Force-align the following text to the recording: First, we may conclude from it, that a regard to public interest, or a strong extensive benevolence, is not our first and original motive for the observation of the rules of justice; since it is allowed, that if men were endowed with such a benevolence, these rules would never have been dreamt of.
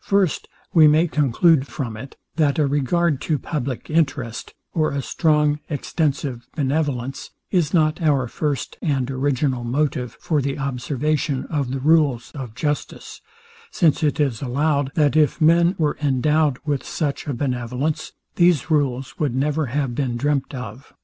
First, 0.00 0.48
we 0.74 0.88
may 0.88 1.06
conclude 1.06 1.64
from 1.64 1.96
it, 1.96 2.16
that 2.34 2.58
a 2.58 2.66
regard 2.66 3.20
to 3.20 3.38
public 3.38 3.88
interest, 3.88 4.52
or 4.74 4.90
a 4.90 5.00
strong 5.00 5.60
extensive 5.68 6.48
benevolence, 6.56 7.30
is 7.52 7.72
not 7.72 8.02
our 8.02 8.26
first 8.26 8.76
and 8.82 9.08
original 9.12 9.62
motive 9.62 10.16
for 10.18 10.42
the 10.42 10.58
observation 10.58 11.46
of 11.46 11.70
the 11.70 11.78
rules 11.78 12.32
of 12.32 12.56
justice; 12.56 13.20
since 13.70 14.02
it 14.02 14.18
is 14.18 14.42
allowed, 14.42 14.90
that 14.96 15.14
if 15.14 15.40
men 15.40 15.76
were 15.78 15.96
endowed 16.02 16.58
with 16.66 16.82
such 16.84 17.28
a 17.28 17.32
benevolence, 17.32 18.10
these 18.34 18.72
rules 18.72 19.20
would 19.20 19.36
never 19.36 19.66
have 19.66 19.94
been 19.94 20.16
dreamt 20.16 20.52
of. 20.52 20.94